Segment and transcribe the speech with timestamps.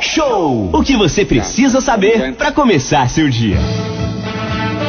[0.00, 0.70] Show.
[0.72, 3.58] O que você precisa saber para começar seu dia.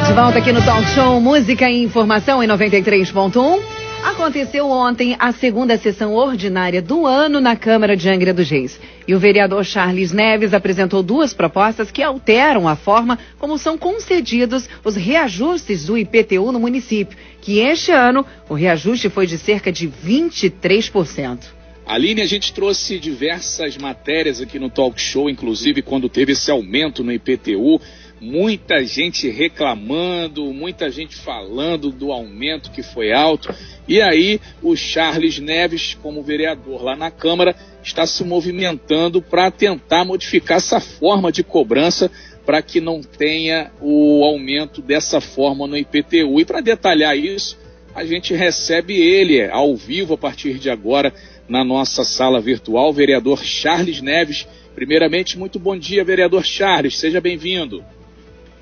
[0.06, 3.60] De volta aqui no Talk Show Música e Informação em 93.1.
[4.04, 8.78] Aconteceu ontem a segunda sessão ordinária do ano na Câmara de Angra dos Reis.
[9.06, 14.68] E o vereador Charles Neves apresentou duas propostas que alteram a forma como são concedidos
[14.84, 19.88] os reajustes do IPTU no município, que este ano o reajuste foi de cerca de
[19.88, 21.55] 23%.
[21.86, 27.04] Aline, a gente trouxe diversas matérias aqui no Talk Show, inclusive quando teve esse aumento
[27.04, 27.80] no IPTU
[28.20, 33.54] muita gente reclamando, muita gente falando do aumento que foi alto.
[33.86, 40.04] E aí o Charles Neves, como vereador lá na Câmara, está se movimentando para tentar
[40.04, 42.10] modificar essa forma de cobrança
[42.44, 46.40] para que não tenha o aumento dessa forma no IPTU.
[46.40, 47.58] E para detalhar isso,
[47.94, 51.12] a gente recebe ele ao vivo a partir de agora
[51.48, 54.46] na nossa sala virtual, o vereador Charles Neves.
[54.74, 57.84] Primeiramente, muito bom dia, vereador Charles, seja bem-vindo.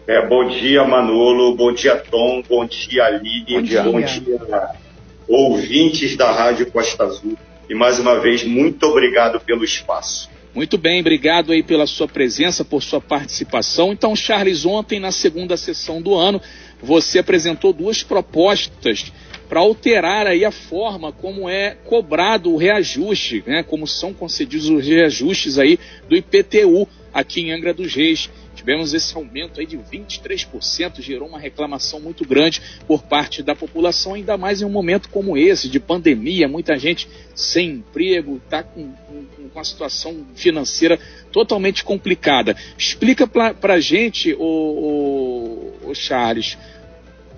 [0.06, 1.56] É, bom dia, Manolo.
[1.56, 2.42] Bom dia, Tom.
[2.48, 3.44] Bom dia, Aline.
[3.48, 3.82] Bom dia.
[3.82, 4.68] Bom dia,
[5.26, 7.36] ouvintes da Rádio Costa Azul.
[7.68, 10.28] E mais uma vez, muito obrigado pelo espaço.
[10.54, 13.92] Muito bem, obrigado aí pela sua presença, por sua participação.
[13.92, 16.40] Então, Charles, ontem, na segunda sessão do ano,
[16.80, 19.12] você apresentou duas propostas
[19.48, 23.62] para alterar aí a forma como é cobrado o reajuste, né?
[23.62, 25.78] Como são concedidos os reajustes aí
[26.08, 28.28] do IPTU aqui em Angra dos Reis.
[28.54, 34.14] Tivemos esse aumento aí de 23%, gerou uma reclamação muito grande por parte da população,
[34.14, 38.92] ainda mais em um momento como esse, de pandemia, muita gente sem emprego, está com,
[38.92, 40.98] com, com, a situação financeira
[41.32, 42.56] totalmente complicada.
[42.78, 46.58] Explica para a gente, o, Charles,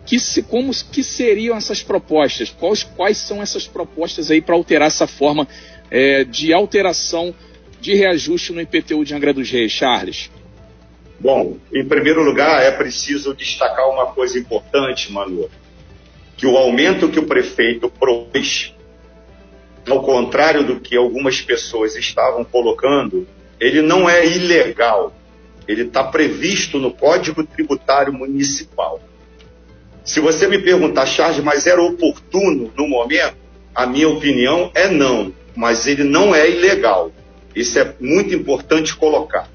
[0.07, 2.49] que, se, como, que seriam essas propostas?
[2.49, 5.47] Quais, quais são essas propostas aí para alterar essa forma
[5.91, 7.35] é, de alteração
[7.81, 10.31] de reajuste no IPTU de Angra dos Reis, Charles?
[11.19, 15.51] Bom, em primeiro lugar, é preciso destacar uma coisa importante, Manu,
[16.37, 18.75] que o aumento que o prefeito propôs,
[19.89, 23.27] ao contrário do que algumas pessoas estavam colocando,
[23.59, 25.13] ele não é ilegal.
[25.67, 29.01] Ele está previsto no Código Tributário Municipal.
[30.07, 33.35] Se você me perguntar, Charles, mas era oportuno no momento?
[33.75, 37.11] A minha opinião é não, mas ele não é ilegal.
[37.55, 39.51] Isso é muito importante colocar.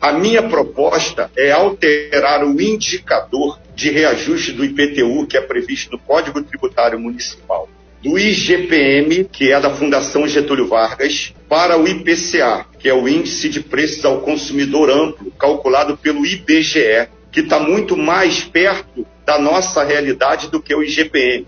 [0.00, 5.98] A minha proposta é alterar o indicador de reajuste do IPTU, que é previsto no
[5.98, 7.68] Código Tributário Municipal,
[8.00, 13.48] do IGPM, que é da Fundação Getúlio Vargas, para o IPCA, que é o Índice
[13.48, 19.84] de Preços ao Consumidor Amplo, calculado pelo IBGE, que está muito mais perto da nossa
[19.84, 21.46] realidade do que o IGPM.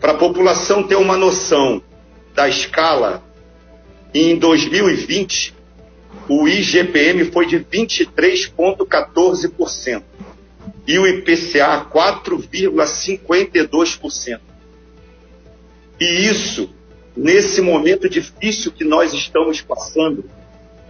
[0.00, 1.80] Para a população ter uma noção
[2.34, 3.22] da escala,
[4.12, 5.54] em 2020,
[6.28, 10.02] o IGPM foi de 23,14%
[10.86, 14.40] e o IPCA 4,52%.
[16.00, 16.68] E isso,
[17.16, 20.24] nesse momento difícil que nós estamos passando,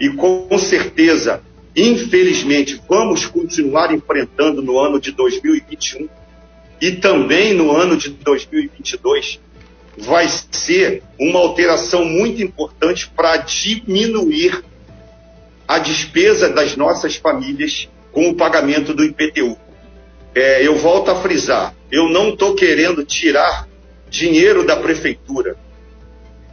[0.01, 1.43] e com certeza,
[1.77, 6.09] infelizmente, vamos continuar enfrentando no ano de 2021
[6.81, 9.41] e também no ano de 2022,
[9.97, 14.63] vai ser uma alteração muito importante para diminuir
[15.67, 19.57] a despesa das nossas famílias com o pagamento do IPTU.
[20.35, 23.69] É, eu volto a frisar, eu não estou querendo tirar
[24.11, 25.57] dinheiro da prefeitura.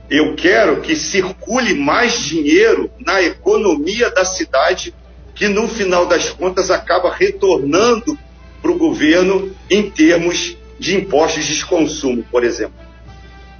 [0.09, 4.93] Eu quero que circule mais dinheiro na economia da cidade,
[5.35, 8.17] que no final das contas acaba retornando
[8.61, 12.75] para o governo em termos de impostos de consumo, por exemplo.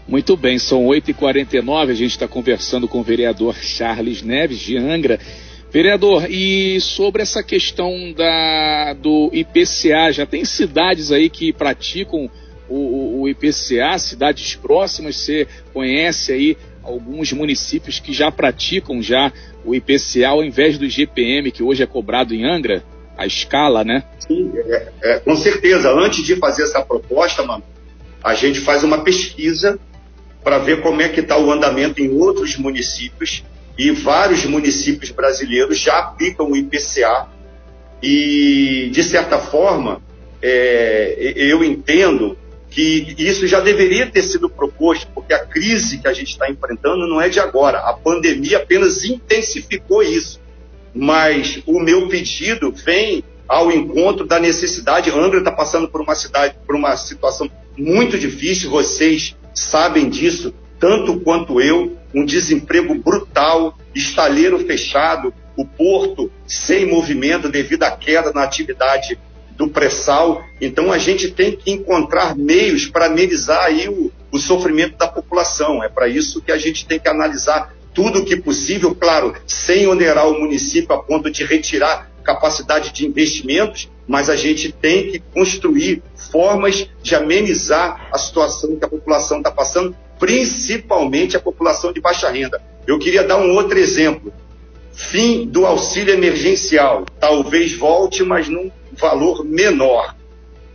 [0.07, 5.19] Muito bem, são 8h49, a gente está conversando com o vereador Charles Neves de Angra.
[5.71, 12.29] Vereador, e sobre essa questão da, do IPCA, já tem cidades aí que praticam
[12.67, 19.31] o, o IPCA, cidades próximas, você conhece aí alguns municípios que já praticam já
[19.63, 22.83] o IPCA ao invés do IGPM, que hoje é cobrado em Angra,
[23.17, 24.03] a escala, né?
[24.19, 25.91] Sim, é, é, com certeza.
[25.91, 27.63] Antes de fazer essa proposta, mano,
[28.23, 29.79] a gente faz uma pesquisa
[30.43, 33.43] para ver como é que está o andamento em outros municípios
[33.77, 37.27] e vários municípios brasileiros já aplicam o IPCA
[38.01, 40.01] e de certa forma
[40.41, 42.35] é, eu entendo
[42.71, 47.05] que isso já deveria ter sido proposto porque a crise que a gente está enfrentando
[47.05, 50.41] não é de agora a pandemia apenas intensificou isso
[50.93, 55.11] mas o meu pedido vem ao encontro da necessidade.
[55.11, 58.69] Angra está passando por uma cidade, por uma situação muito difícil.
[58.69, 61.97] Vocês sabem disso tanto quanto eu.
[62.13, 69.17] um desemprego brutal, estaleiro fechado, o porto sem movimento devido à queda na atividade
[69.61, 70.43] do pré-sal.
[70.59, 75.83] Então a gente tem que encontrar meios para amenizar aí o, o sofrimento da população.
[75.83, 79.85] É para isso que a gente tem que analisar tudo o que possível, claro, sem
[79.85, 85.19] onerar o município a ponto de retirar capacidade de investimentos, mas a gente tem que
[85.19, 92.01] construir formas de amenizar a situação que a população está passando, principalmente a população de
[92.01, 92.61] baixa renda.
[92.87, 94.33] Eu queria dar um outro exemplo.
[94.93, 97.05] Fim do auxílio emergencial.
[97.19, 100.15] Talvez volte, mas num valor menor.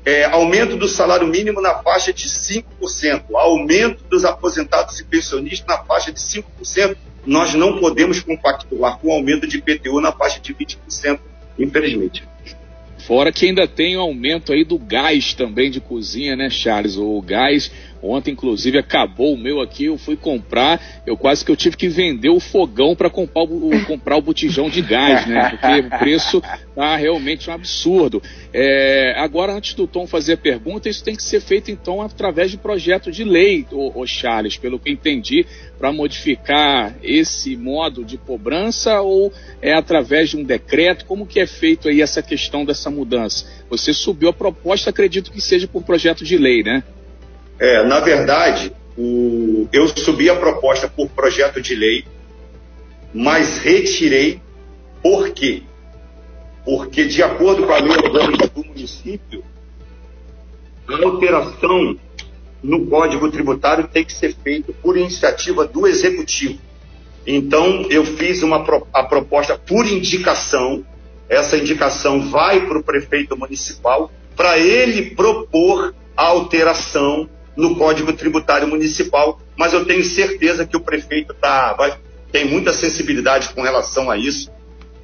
[0.05, 5.79] É, aumento do salário mínimo na faixa de 5%, aumento dos aposentados e pensionistas na
[5.79, 6.97] faixa de 5%.
[7.27, 11.19] Nós não podemos compactuar com o aumento de IPTU na faixa de 20%,
[11.59, 12.23] infelizmente.
[13.07, 16.97] Fora que ainda tem o aumento aí do gás também de cozinha, né, Charles?
[16.97, 17.71] O gás
[18.09, 21.89] Ontem, inclusive, acabou o meu aqui, eu fui comprar, eu quase que eu tive que
[21.89, 25.51] vender o fogão para comprar o, comprar o botijão de gás, né?
[25.51, 26.43] Porque o preço
[26.75, 28.23] tá realmente um absurdo.
[28.53, 32.51] É, agora, antes do Tom fazer a pergunta, isso tem que ser feito, então, através
[32.51, 35.47] de projeto de lei, o, o Charles, pelo que entendi,
[35.79, 41.05] para modificar esse modo de cobrança ou é através de um decreto?
[41.05, 43.47] Como que é feito aí essa questão dessa mudança?
[43.69, 46.83] Você subiu a proposta, acredito que seja por projeto de lei, né?
[47.59, 52.05] É, na verdade, o, eu subi a proposta por projeto de lei,
[53.13, 54.41] mas retirei
[55.03, 55.63] por quê?
[56.65, 59.45] Porque, de acordo com a lei orgânica do município,
[60.89, 61.97] a alteração
[62.63, 66.59] no Código Tributário tem que ser feita por iniciativa do Executivo.
[67.27, 70.85] Então, eu fiz uma, a proposta por indicação,
[71.29, 78.69] essa indicação vai para o prefeito municipal, para ele propor a alteração no Código Tributário
[78.69, 81.99] Municipal, mas eu tenho certeza que o prefeito tá, vai,
[82.31, 84.51] tem muita sensibilidade com relação a isso.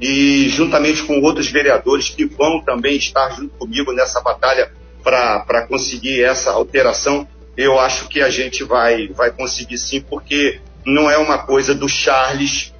[0.00, 4.72] E juntamente com outros vereadores que vão também estar junto comigo nessa batalha
[5.02, 7.26] para conseguir essa alteração,
[7.56, 11.88] eu acho que a gente vai, vai conseguir sim, porque não é uma coisa do
[11.88, 12.72] Charles,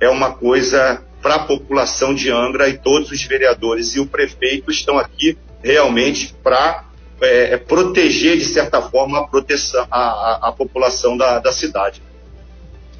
[0.00, 4.70] é uma coisa para a população de Angra e todos os vereadores e o prefeito
[4.70, 6.84] estão aqui realmente para
[7.22, 12.02] é, é, proteger, de certa forma, a, proteção, a, a, a população da, da, cidade.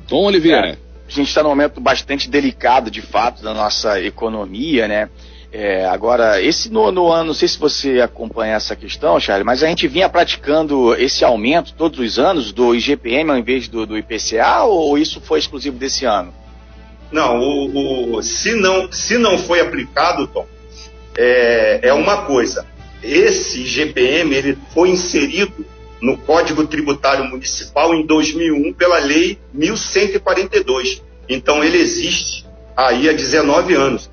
[0.06, 0.68] Tom Oliveira.
[0.68, 5.10] É, a gente está num momento bastante delicado, de fato, da nossa economia, né?
[5.52, 9.62] É, agora, esse no, no, ano, não sei se você acompanha essa questão, Charlie, mas
[9.62, 13.98] a gente vinha praticando esse aumento todos os anos do IGPM ao invés do, do
[13.98, 16.32] IPCA ou isso foi exclusivo desse ano?
[17.10, 20.46] Não, o, o, se, não se não foi aplicado, Tom,
[21.18, 22.66] é, é uma coisa
[23.02, 25.64] esse GPM ele foi inserido
[26.00, 31.02] no Código Tributário Municipal em 2001 pela Lei 1142.
[31.28, 32.46] Então ele existe
[32.76, 34.10] aí há 19 anos.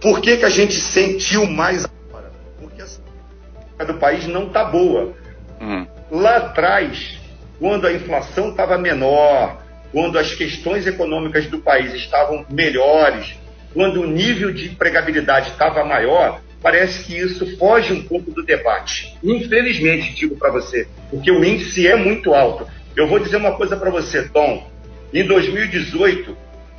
[0.00, 2.30] Por que, que a gente sentiu mais agora?
[2.60, 5.14] Porque a situação do país não está boa.
[5.60, 5.86] Hum.
[6.10, 7.18] Lá atrás,
[7.58, 9.62] quando a inflação estava menor,
[9.92, 13.34] quando as questões econômicas do país estavam melhores,
[13.72, 19.14] quando o nível de empregabilidade estava maior, parece que isso foge um pouco do debate.
[19.22, 22.66] Infelizmente, digo para você, porque o índice é muito alto.
[22.96, 24.70] Eu vou dizer uma coisa para você, Tom.
[25.12, 26.36] Em 2018,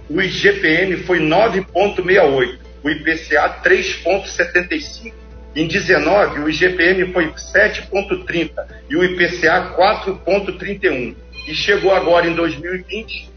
[0.09, 5.13] o IGPM foi 9,68, o IPCA 3,75.
[5.55, 8.51] Em 19, o IGPM foi 7,30
[8.89, 11.15] e o IPCA 4,31.
[11.47, 13.32] E chegou agora em 2020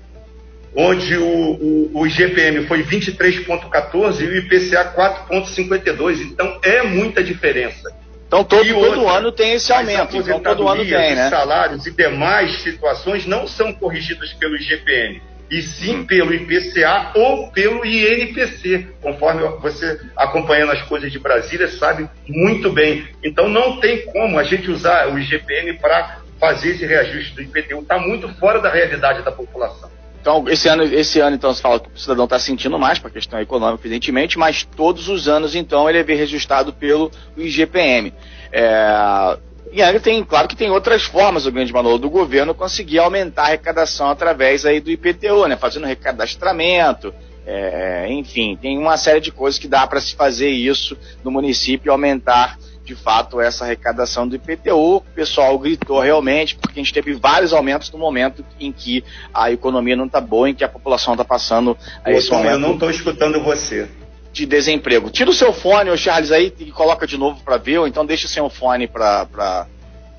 [0.74, 4.92] onde o, o, o IGPM foi 23,14 e o IPCA
[5.30, 6.20] 4,52.
[6.20, 7.94] Então é muita diferença.
[8.26, 10.16] Então todo, todo ano tem esse aumento.
[10.16, 11.30] Então todo ano tem, né?
[11.30, 16.06] salários e demais situações não são corrigidas pelo IGPM, e sim hum.
[16.06, 23.06] pelo IPCA ou pelo INPC, conforme você acompanhando as coisas de Brasília sabe muito bem.
[23.22, 27.80] Então não tem como a gente usar o IGPM para fazer esse reajuste do IPTU.
[27.80, 29.90] Está muito fora da realidade da população.
[30.26, 33.10] Então, esse ano, esse ano, então, você fala que o cidadão está sentindo mais, para
[33.10, 38.12] a questão econômica, evidentemente, mas todos os anos, então, ele é registrado pelo IGPM.
[38.50, 39.38] É,
[39.70, 43.42] e aí tem, claro que tem outras formas, o grande manual do governo, conseguir aumentar
[43.42, 45.56] a arrecadação através aí do IPTU, né?
[45.56, 47.14] Fazendo recadastramento,
[47.46, 51.88] é, enfim, tem uma série de coisas que dá para se fazer isso no município
[51.88, 54.96] e aumentar de fato essa arrecadação do IPTU.
[54.96, 59.50] O pessoal gritou realmente, porque a gente teve vários aumentos no momento em que a
[59.50, 62.52] economia não está boa, em que a população está passando a esse Tom, momento.
[62.52, 63.88] Eu não estou escutando você.
[64.32, 65.10] De desemprego.
[65.10, 68.06] Tira o seu fone, o Charles, aí e coloca de novo para ver, ou então
[68.06, 69.24] deixa sem o fone para.
[69.26, 69.66] Pra...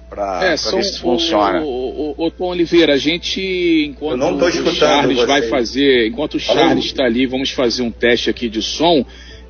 [0.09, 1.61] para é, ver se funciona.
[1.61, 3.39] O, o, o, Tom Oliveira, a gente,
[3.87, 8.49] enquanto o Charles vai fazer, enquanto o Charles está ali, vamos fazer um teste aqui
[8.49, 9.05] de som.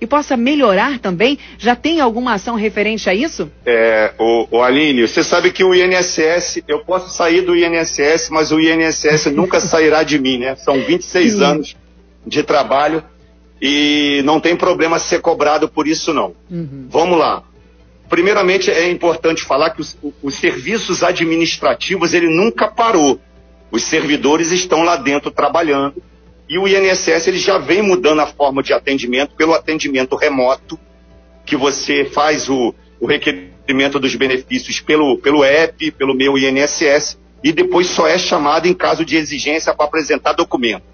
[0.00, 1.38] e possa melhorar também?
[1.58, 3.50] Já tem alguma ação referente a isso?
[3.64, 8.52] É, o, o Aline, você sabe que o INSS, eu posso sair do INSS, mas
[8.52, 10.54] o INSS nunca sairá de mim, né?
[10.56, 11.44] São 26 Sim.
[11.44, 11.76] anos
[12.26, 13.02] de trabalho
[13.60, 16.34] e não tem problema ser cobrado por isso não.
[16.50, 16.86] Uhum.
[16.88, 17.42] Vamos lá.
[18.08, 23.18] Primeiramente é importante falar que os, os, serviços administrativos ele nunca parou.
[23.70, 26.02] Os servidores estão lá dentro trabalhando
[26.48, 30.78] e o INSS ele já vem mudando a forma de atendimento pelo atendimento remoto
[31.44, 37.52] que você faz o, o requerimento dos benefícios pelo, pelo app, pelo meu INSS e
[37.52, 40.84] depois só é chamado em caso de exigência para apresentar documento.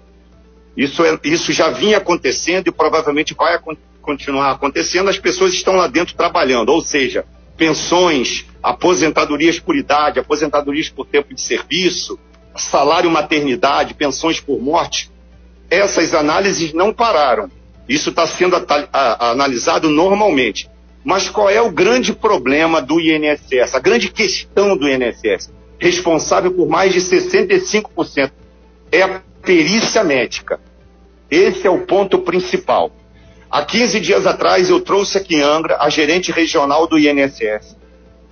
[0.75, 3.59] Isso, é, isso já vinha acontecendo e provavelmente vai
[4.01, 5.09] continuar acontecendo.
[5.09, 7.25] As pessoas estão lá dentro trabalhando, ou seja,
[7.57, 12.17] pensões, aposentadorias por idade, aposentadorias por tempo de serviço,
[12.55, 15.10] salário maternidade, pensões por morte.
[15.71, 17.49] Essas análises não pararam.
[17.87, 20.69] Isso está sendo a, a, analisado normalmente.
[21.03, 23.73] Mas qual é o grande problema do INSS?
[23.73, 28.31] A grande questão do INSS, responsável por mais de 65%,
[28.91, 30.59] é a perícia médica.
[31.29, 32.91] Esse é o ponto principal.
[33.49, 37.77] Há 15 dias atrás eu trouxe aqui em Angra a gerente regional do INSS.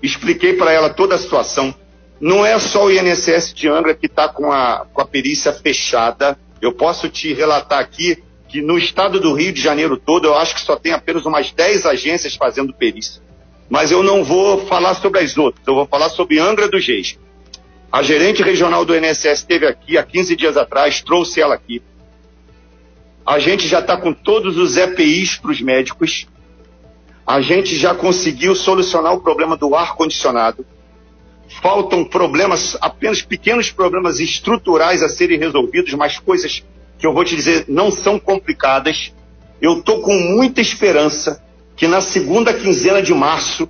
[0.03, 1.74] Expliquei para ela toda a situação.
[2.19, 6.38] Não é só o INSS de Angra que está com a, com a perícia fechada.
[6.61, 10.55] Eu posso te relatar aqui que no estado do Rio de Janeiro todo eu acho
[10.55, 13.21] que só tem apenas umas 10 agências fazendo perícia.
[13.69, 17.17] Mas eu não vou falar sobre as outras, eu vou falar sobre Angra dos Reis.
[17.91, 21.81] A gerente regional do INSS esteve aqui há 15 dias atrás, trouxe ela aqui.
[23.25, 26.27] A gente já está com todos os EPIs para os médicos.
[27.25, 30.65] A gente já conseguiu solucionar o problema do ar-condicionado.
[31.61, 36.63] Faltam problemas, apenas pequenos problemas estruturais a serem resolvidos, mas coisas
[36.97, 39.13] que eu vou te dizer não são complicadas.
[39.61, 41.43] Eu estou com muita esperança
[41.75, 43.67] que na segunda quinzena de março,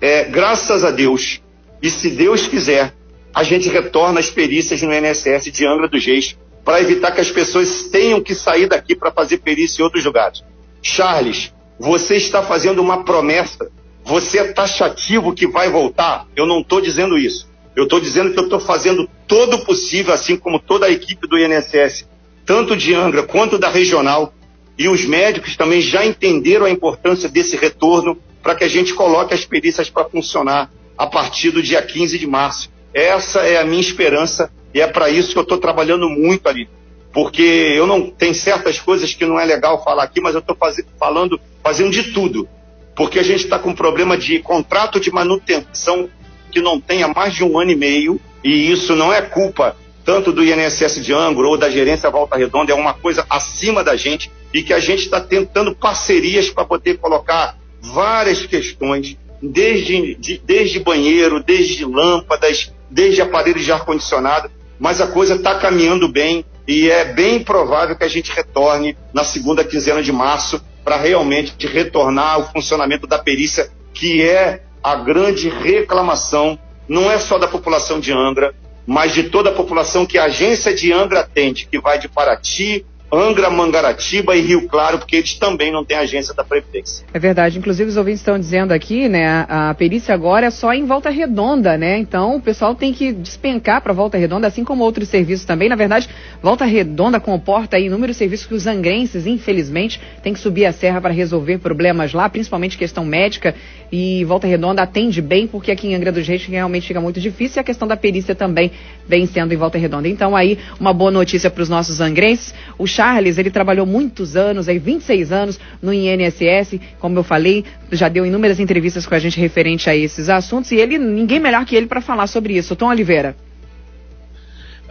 [0.00, 1.40] é, graças a Deus,
[1.80, 2.94] e se Deus quiser,
[3.34, 7.30] a gente retorna às perícias no INSS de Angra dos Reis para evitar que as
[7.30, 10.42] pessoas tenham que sair daqui para fazer perícia em outros lugares.
[10.80, 13.70] Charles, você está fazendo uma promessa.
[14.04, 16.26] Você é taxativo que vai voltar?
[16.36, 17.48] Eu não estou dizendo isso.
[17.74, 21.26] Eu estou dizendo que eu estou fazendo todo o possível, assim como toda a equipe
[21.26, 22.06] do INSS,
[22.44, 24.34] tanto de Angra quanto da regional,
[24.78, 29.32] e os médicos também já entenderam a importância desse retorno para que a gente coloque
[29.32, 32.70] as perícias para funcionar a partir do dia 15 de março.
[32.92, 36.68] Essa é a minha esperança e é para isso que eu estou trabalhando muito ali.
[37.12, 40.56] Porque eu não tem certas coisas que não é legal falar aqui, mas eu estou
[40.98, 42.48] falando, fazendo de tudo.
[42.94, 46.08] Porque a gente está com problema de contrato de manutenção
[46.50, 49.76] que não tem há mais de um ano e meio, e isso não é culpa
[50.04, 53.96] tanto do INSS de Angra ou da gerência Volta Redonda, é uma coisa acima da
[53.96, 60.40] gente e que a gente está tentando parcerias para poder colocar várias questões desde, de,
[60.44, 66.90] desde banheiro, desde lâmpadas, desde aparelhos de ar-condicionado, mas a coisa está caminhando bem e
[66.90, 72.34] é bem provável que a gente retorne na segunda quinzena de março para realmente retornar
[72.34, 76.58] ao funcionamento da perícia, que é a grande reclamação,
[76.88, 78.54] não é só da população de Angra,
[78.86, 82.84] mas de toda a população que a agência de Angra atende, que vai de Paraty
[83.12, 87.04] Angra, Mangaratiba e Rio Claro, porque eles também não têm agência da Previdência.
[87.12, 87.58] É verdade.
[87.58, 91.76] Inclusive, os ouvintes estão dizendo aqui, né, a perícia agora é só em Volta Redonda,
[91.76, 91.98] né?
[91.98, 95.68] Então, o pessoal tem que despencar para Volta Redonda, assim como outros serviços também.
[95.68, 96.08] Na verdade,
[96.42, 101.00] Volta Redonda comporta aí inúmeros serviços que os angrenses, infelizmente, têm que subir a serra
[101.00, 103.54] para resolver problemas lá, principalmente questão médica.
[103.92, 107.58] E Volta Redonda atende bem, porque aqui em Angra dos Reis realmente fica muito difícil.
[107.58, 108.70] E a questão da perícia também
[109.06, 110.08] vem sendo em Volta Redonda.
[110.08, 112.54] Então, aí, uma boa notícia para os nossos angrenses.
[112.78, 118.08] O Charles, ele trabalhou muitos anos, aí 26 anos no INSS, como eu falei, já
[118.08, 121.76] deu inúmeras entrevistas com a gente referente a esses assuntos e ele, ninguém melhor que
[121.76, 122.74] ele para falar sobre isso.
[122.74, 123.36] Tom Oliveira.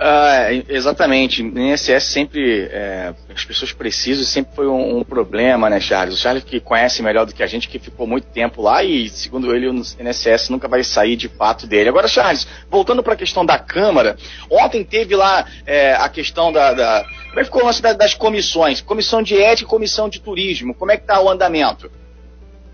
[0.01, 1.43] Uh, exatamente.
[1.43, 6.15] No INSS sempre, é, as pessoas precisam, sempre foi um, um, problema, né, Charles?
[6.15, 9.07] O Charles que conhece melhor do que a gente, que ficou muito tempo lá e,
[9.09, 11.89] segundo ele, o INSS nunca vai sair de fato dele.
[11.89, 14.17] Agora, Charles, voltando para a questão da Câmara,
[14.49, 18.15] ontem teve lá é, a questão da, da, Como é que ficou o lance das
[18.15, 18.81] comissões?
[18.81, 20.73] Comissão de ética e comissão de turismo.
[20.73, 21.91] Como é que está o andamento?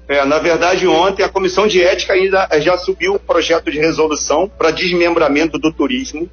[0.08, 4.48] É, na verdade, ontem a Comissão de Ética ainda já subiu o projeto de resolução
[4.48, 6.30] para desmembramento do turismo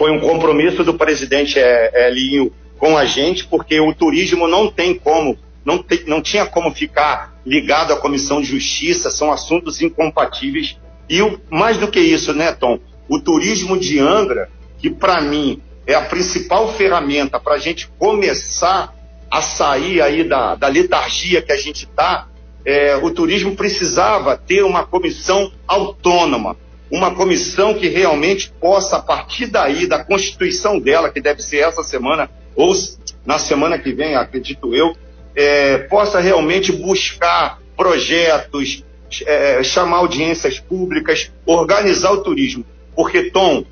[0.00, 4.94] foi um compromisso do presidente é, Elinho com a gente, porque o turismo não tem
[4.94, 10.78] como, não, tem, não tinha como ficar ligado à Comissão de Justiça, são assuntos incompatíveis.
[11.06, 12.78] E o, mais do que isso, né, Tom?
[13.10, 18.94] O turismo de Angra, que para mim é a principal ferramenta para a gente começar
[19.30, 22.26] a sair aí da, da letargia que a gente está,
[22.64, 26.56] é, o turismo precisava ter uma comissão autônoma,
[26.90, 31.82] uma comissão que realmente possa, a partir daí, da constituição dela, que deve ser essa
[31.82, 32.74] semana, ou
[33.24, 34.96] na semana que vem, acredito eu,
[35.34, 38.84] é, possa realmente buscar projetos,
[39.24, 42.64] é, chamar audiências públicas, organizar o turismo.
[42.94, 43.64] Porque, Tom,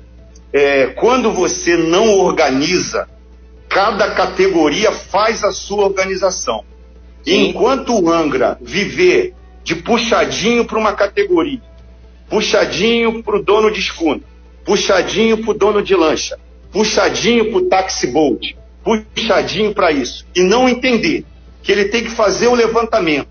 [0.53, 3.07] é, quando você não organiza,
[3.67, 6.63] cada categoria faz a sua organização.
[7.25, 11.61] E enquanto o Angra viver de puxadinho para uma categoria,
[12.29, 14.21] puxadinho para o dono de escuna,
[14.63, 16.37] puxadinho para o dono de lancha,
[16.71, 20.25] puxadinho para o taxi boat, puxadinho para isso.
[20.35, 21.25] E não entender
[21.63, 23.27] que ele tem que fazer o levantamento,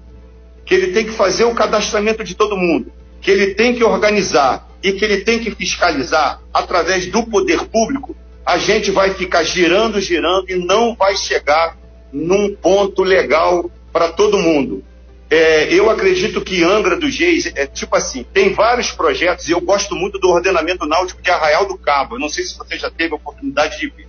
[0.64, 4.68] que ele tem que fazer o cadastramento de todo mundo, que ele tem que organizar
[4.82, 10.00] e que ele tem que fiscalizar através do poder público, a gente vai ficar girando,
[10.00, 11.76] girando e não vai chegar
[12.12, 14.82] num ponto legal para todo mundo.
[15.30, 19.60] É, eu acredito que Angra dos Reis, é tipo assim, tem vários projetos e eu
[19.60, 22.16] gosto muito do ordenamento náutico de Arraial do Cabo.
[22.16, 24.08] Eu não sei se você já teve a oportunidade de ver.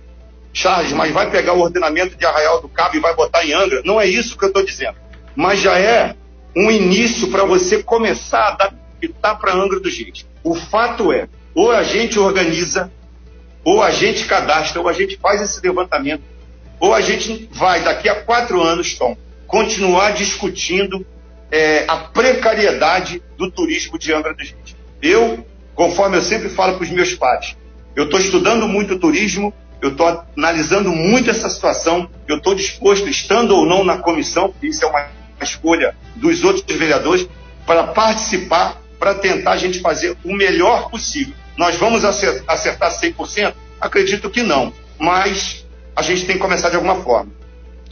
[0.52, 3.82] Charles, mas vai pegar o ordenamento de Arraial do Cabo e vai botar em Angra?
[3.84, 4.96] Não é isso que eu estou dizendo.
[5.36, 6.16] Mas já é
[6.56, 10.26] um início para você começar a adaptar para Angra dos Reis.
[10.42, 12.90] O fato é, ou a gente organiza,
[13.62, 16.22] ou a gente cadastra, ou a gente faz esse levantamento,
[16.80, 19.16] ou a gente vai, daqui a quatro anos, Tom,
[19.50, 21.04] continuar discutindo
[21.50, 24.76] é, a precariedade do turismo de Angra dos Reis.
[25.02, 27.56] Eu, conforme eu sempre falo para os meus pais,
[27.96, 33.56] eu estou estudando muito turismo, eu estou analisando muito essa situação, eu estou disposto, estando
[33.56, 35.08] ou não na comissão, isso é uma
[35.42, 37.26] escolha dos outros vereadores,
[37.66, 41.34] para participar, para tentar a gente fazer o melhor possível.
[41.56, 43.54] Nós vamos acertar 100%?
[43.80, 47.39] Acredito que não, mas a gente tem que começar de alguma forma.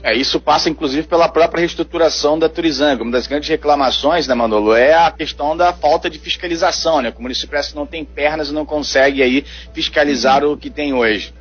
[0.02, 3.02] É, isso passa inclusive pela própria reestruturação da Turizanga.
[3.02, 7.12] Uma das grandes reclamações, né, Manolo, é a questão da falta de fiscalização, né?
[7.16, 10.92] O município parece que não tem pernas e não consegue aí fiscalizar o que tem
[10.92, 11.32] hoje.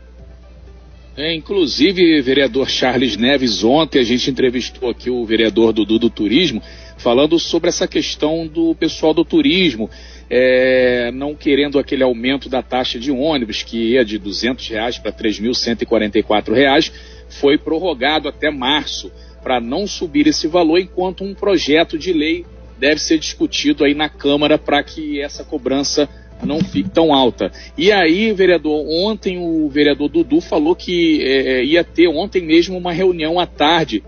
[1.16, 6.62] É, inclusive, vereador Charles Neves, ontem a gente entrevistou aqui o vereador Dudu do Turismo,
[6.98, 9.90] falando sobre essa questão do pessoal do turismo,
[10.30, 15.12] é, não querendo aquele aumento da taxa de ônibus, que ia de 200 reais para
[15.12, 16.92] 3.144 reais,
[17.30, 19.12] foi prorrogado até março
[19.42, 22.46] para não subir esse valor, enquanto um projeto de lei
[22.78, 26.10] deve ser discutido aí na Câmara para que essa cobrança
[26.44, 27.52] não fique tão alta.
[27.78, 32.78] E aí, vereador, ontem o vereador Dudu falou que é, é ia ter ontem mesmo
[32.78, 34.04] uma reunião à tarde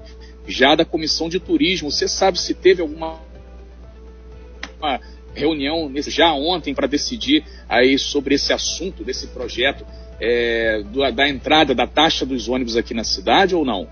[0.47, 1.91] já da Comissão de Turismo.
[1.91, 3.19] Você sabe se teve alguma
[5.33, 9.85] reunião já ontem para decidir aí sobre esse assunto desse projeto
[10.19, 13.87] é, da entrada da taxa dos ônibus aqui na cidade ou não?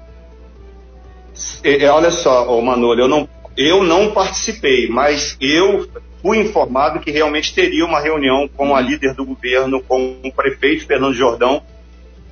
[1.64, 5.88] É, é olha só, oh Manolo, eu não, eu não participei, mas eu
[6.22, 10.86] fui informado que realmente teria uma reunião com a líder do governo, com o prefeito
[10.86, 11.62] Fernando Jordão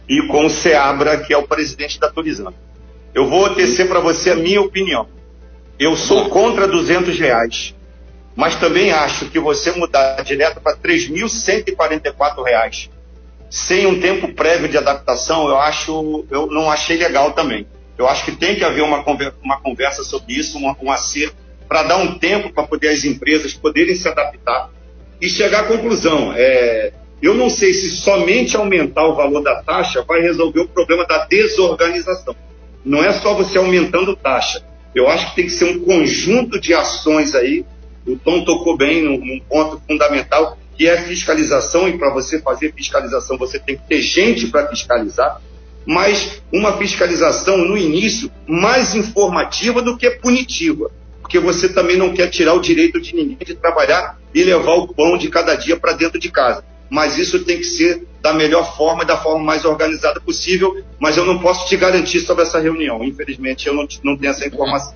[0.07, 2.53] e com o Seabra, que é o presidente da Turizana.
[3.13, 5.07] Eu vou tecer para você a minha opinião.
[5.79, 7.75] Eu sou contra 200 reais,
[8.35, 12.89] mas também acho que você mudar direto para 3.144 reais,
[13.49, 17.67] sem um tempo prévio de adaptação, eu acho, eu não achei legal também.
[17.97, 21.35] Eu acho que tem que haver uma conversa, uma conversa sobre isso, um, um acerto,
[21.67, 24.69] para dar um tempo para poder as empresas poderem se adaptar
[25.21, 26.33] e chegar à conclusão.
[26.35, 31.05] É, eu não sei se somente aumentar o valor da taxa vai resolver o problema
[31.05, 32.35] da desorganização.
[32.83, 34.63] Não é só você aumentando taxa.
[34.93, 37.65] Eu acho que tem que ser um conjunto de ações aí.
[38.05, 42.73] O Tom tocou bem num, num ponto fundamental, que é fiscalização, e para você fazer
[42.73, 45.41] fiscalização, você tem que ter gente para fiscalizar,
[45.85, 52.29] mas uma fiscalização no início mais informativa do que punitiva, porque você também não quer
[52.29, 55.93] tirar o direito de ninguém de trabalhar e levar o pão de cada dia para
[55.93, 59.65] dentro de casa mas isso tem que ser da melhor forma e da forma mais
[59.65, 63.03] organizada possível, mas eu não posso te garantir sobre essa reunião.
[63.03, 64.95] Infelizmente, eu não, não tenho essa informação.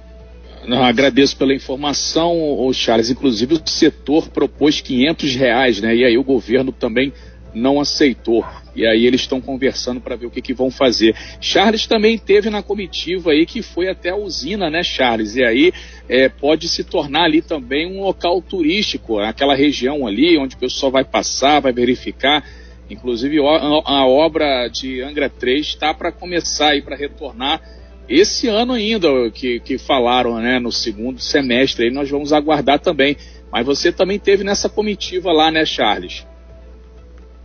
[0.66, 3.10] Não, agradeço pela informação, Charles.
[3.10, 5.96] Inclusive, o setor propôs 500 reais, né?
[5.96, 7.14] E aí o governo também
[7.54, 8.46] não aceitou.
[8.76, 11.16] E aí eles estão conversando para ver o que, que, vão fazer.
[11.42, 15.36] Charles também teve na comitiva aí que foi até a usina, né, Charles?
[15.36, 15.74] E aí
[16.08, 20.92] é, pode se tornar ali também um local turístico, aquela região ali onde o pessoal
[20.92, 22.46] vai passar, vai verificar.
[22.90, 27.62] Inclusive a obra de Angra 3 está para começar e para retornar
[28.10, 33.16] esse ano ainda, que, que falaram né, no segundo semestre, aí nós vamos aguardar também.
[33.52, 36.26] Mas você também teve nessa comitiva lá, né, Charles?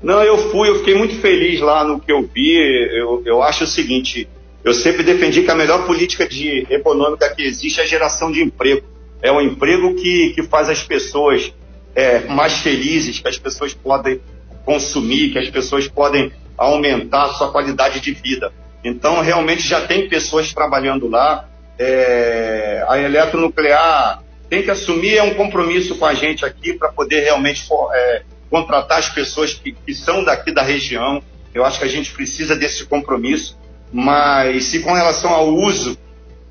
[0.02, 2.56] Não, eu fui, eu fiquei muito feliz lá no que eu vi.
[2.98, 4.28] Eu, eu acho o seguinte:
[4.62, 8.42] eu sempre defendi que a melhor política de, econômica que existe é a geração de
[8.42, 8.82] emprego.
[9.22, 11.52] É um emprego que, que faz as pessoas
[11.94, 14.20] é, mais felizes, que as pessoas podem
[14.64, 18.52] consumir, que as pessoas podem aumentar a sua qualidade de vida.
[18.84, 21.48] Então, realmente já tem pessoas trabalhando lá.
[21.78, 27.20] É, a eletronuclear tem que assumir é um compromisso com a gente aqui para poder
[27.20, 31.22] realmente é, contratar as pessoas que, que são daqui da região.
[31.52, 33.58] Eu acho que a gente precisa desse compromisso.
[33.92, 35.96] Mas se com relação ao uso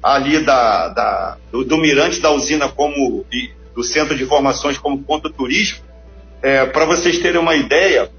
[0.02, 3.26] ali da, da do, do, mirante da usina como
[3.74, 5.86] do centro de informações como ponto turístico,
[6.41, 8.10] é, para vocês terem uma ideia,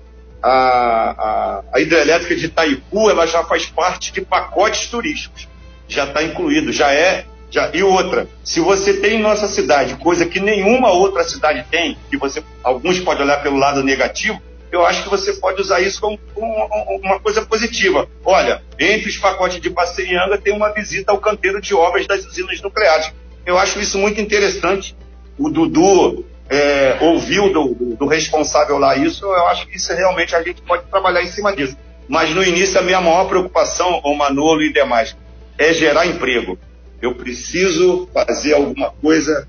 [0.47, 5.49] a, a, a, hidrelétrica de Itaipu ela já faz parte de pacotes turísticos,
[5.89, 10.27] já está incluído, já é já, e outra, se você tem em nossa cidade coisa
[10.27, 15.05] que nenhuma outra cidade tem, que você alguns podem olhar pelo lado negativo, eu acho
[15.05, 16.53] que você pode usar isso como, como
[17.01, 18.09] uma coisa positiva.
[18.25, 22.61] Olha, entre os pacotes de Passeianga tem uma visita ao canteiro de obras das usinas
[22.61, 23.13] nucleares.
[23.47, 24.97] Eu acho isso muito interessante.
[25.39, 30.35] O Dudu é, ouviu do, do, do, responsável lá isso, eu acho que isso realmente
[30.37, 31.77] a gente pode trabalhar em cima disso.
[32.09, 35.17] Mas no início a minha maior preocupação, o Manolo e demais,
[35.59, 36.59] é gerar emprego
[37.05, 39.47] eu preciso fazer alguma coisa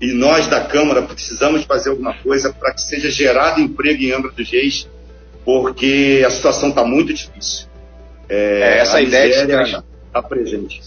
[0.00, 4.30] e nós da Câmara precisamos fazer alguma coisa para que seja gerado emprego em Angra
[4.30, 4.88] dos Reis,
[5.44, 7.66] porque a situação está muito difícil.
[8.28, 9.44] É, é, essa ideia
[10.06, 10.80] está presente.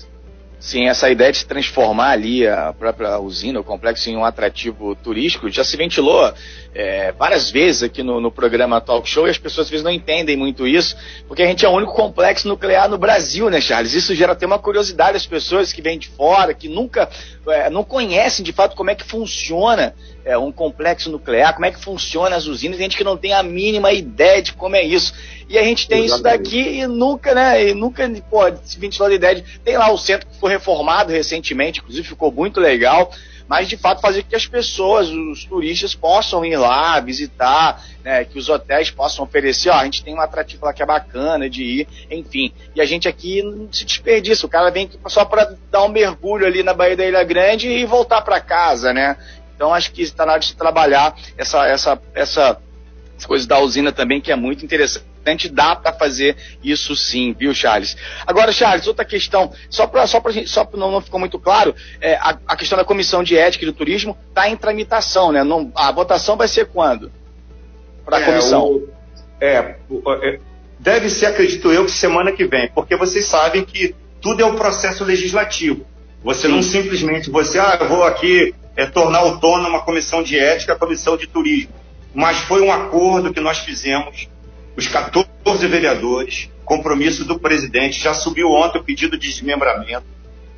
[0.60, 4.94] Sim, essa ideia de se transformar ali a própria usina, o complexo, em um atrativo
[4.94, 6.34] turístico, já se ventilou
[6.76, 9.92] é, várias vezes aqui no, no, programa Talk Show e as pessoas às vezes não
[9.92, 10.98] entendem muito isso,
[11.30, 13.94] porque a gente é o único complexo nuclear no Brasil, né, Charles?
[13.94, 17.10] Isso gera até uma curiosidade às pessoas que vêm de fora, que nunca,
[17.48, 19.96] é, não conhecem de fato como é que funciona
[20.26, 23.34] é, um complexo nuclear, como é que funciona as usinas, tem gente que não tem
[23.34, 25.14] a mínima ideia de como é isso.
[25.50, 26.46] E a gente tem Exatamente.
[26.46, 29.92] isso daqui e nunca, né, e nunca, pô, se ventilou a ideia de, tem lá
[29.92, 33.12] o centro que foi reformado recentemente, inclusive ficou muito legal,
[33.48, 38.24] mas de fato fazer com que as pessoas, os turistas possam ir lá, visitar, né,
[38.24, 41.50] que os hotéis possam oferecer, ó, a gente tem um atrativo lá que é bacana
[41.50, 42.54] de ir, enfim.
[42.76, 46.46] E a gente aqui não se desperdiça, o cara vem só para dar um mergulho
[46.46, 49.18] ali na Baía da Ilha Grande e voltar para casa, né?
[49.56, 52.62] Então acho que está na hora de trabalhar essa, essa, essa,
[53.20, 55.10] essa coisa da usina também, que é muito interessante
[55.52, 57.96] dá para fazer isso sim, viu, Charles?
[58.26, 61.76] Agora, Charles, outra questão, só para só pra, só pra não, não ficou muito claro,
[62.02, 65.44] é, a, a, questão da comissão de ética e do turismo está em tramitação, né?
[65.44, 67.12] Não, a votação vai ser quando?
[68.06, 68.64] Para a é, comissão?
[68.64, 68.90] O,
[69.40, 69.76] é,
[70.24, 70.40] é,
[70.80, 74.56] deve ser, acredito eu, que semana que vem, porque vocês sabem que tudo é um
[74.56, 75.86] processo legislativo.
[76.24, 76.54] Você sim.
[76.54, 80.76] não simplesmente, você, ah, eu vou aqui é, tornar autônoma a comissão de ética, a
[80.76, 81.79] comissão de turismo.
[82.14, 84.28] Mas foi um acordo que nós fizemos
[84.76, 90.06] os 14 vereadores, compromisso do presidente, já subiu ontem o pedido de desmembramento,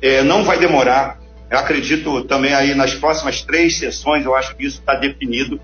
[0.00, 1.18] é, não vai demorar,
[1.50, 5.60] eu acredito também aí nas próximas três sessões, eu acho que isso está definido,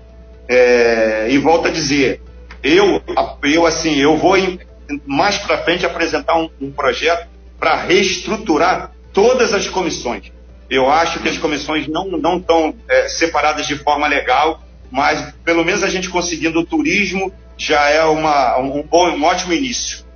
[0.47, 2.21] é, e volto a dizer,
[2.63, 3.01] eu,
[3.43, 4.59] eu assim, eu vou em,
[5.05, 7.27] mais para frente apresentar um, um projeto
[7.59, 10.31] para reestruturar todas as comissões.
[10.69, 15.83] Eu acho que as comissões não estão é, separadas de forma legal, mas pelo menos
[15.83, 20.07] a gente conseguindo o turismo já é uma, um, bom, um ótimo início.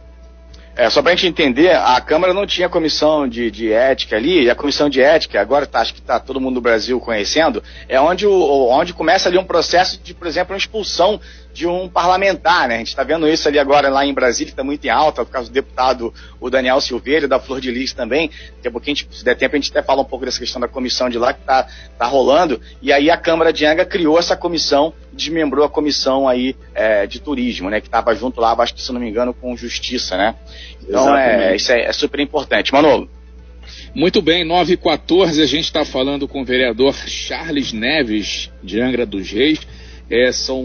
[0.75, 4.45] É, só para a gente entender, a Câmara não tinha comissão de, de ética ali,
[4.45, 7.62] e a comissão de ética, agora tá, acho que está todo mundo no Brasil conhecendo,
[7.88, 11.21] é onde, o, onde começa ali um processo de, por exemplo, uma expulsão
[11.53, 12.75] de um parlamentar, né?
[12.75, 15.23] A gente está vendo isso ali agora lá em Brasília, que está muito em alta,
[15.23, 18.31] por causa do deputado o Daniel Silveira, da Flor de Lis também.
[18.55, 20.67] Daqui a pouquinho, se der tempo, a gente até fala um pouco dessa questão da
[20.67, 22.59] comissão de lá que está tá rolando.
[22.81, 27.19] E aí a Câmara de Anga criou essa comissão, desmembrou a comissão aí é, de
[27.19, 27.79] turismo, né?
[27.79, 30.33] Que estava junto lá, acho que se não me engano, com Justiça, né?
[30.81, 32.73] Então é, isso é, é super importante.
[32.73, 33.07] Manolo.
[33.93, 38.81] Muito bem, 9 e 14 a gente está falando com o vereador Charles Neves, de
[38.81, 39.59] Angra dos Reis.
[40.09, 40.63] É, são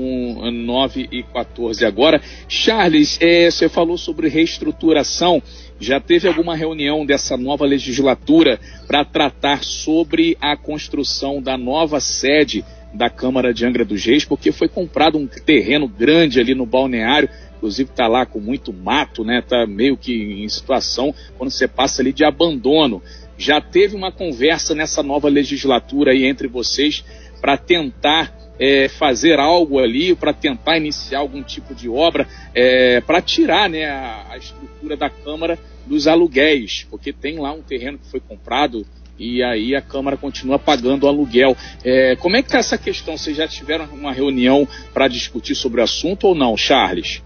[0.50, 2.20] 9 e 14 agora.
[2.48, 5.42] Charles, é, você falou sobre reestruturação.
[5.80, 12.64] Já teve alguma reunião dessa nova legislatura para tratar sobre a construção da nova sede
[12.92, 17.28] da Câmara de Angra dos Reis, porque foi comprado um terreno grande ali no balneário,
[17.56, 19.40] inclusive está lá com muito mato, né?
[19.40, 23.02] Está meio que em situação quando você passa ali de abandono.
[23.36, 27.04] Já teve uma conversa nessa nova legislatura aí entre vocês
[27.40, 33.22] para tentar é, fazer algo ali para tentar iniciar algum tipo de obra é, para
[33.22, 38.10] tirar né, a, a, estrutura da Câmara dos aluguéis, porque tem lá um terreno que
[38.10, 38.84] foi comprado
[39.18, 41.56] e aí a Câmara continua pagando o aluguel.
[41.84, 43.16] É, como é que está essa questão?
[43.16, 47.22] Vocês já tiveram uma reunião para discutir sobre o assunto ou não, Charles?